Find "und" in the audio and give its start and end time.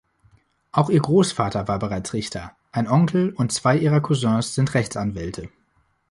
3.33-3.51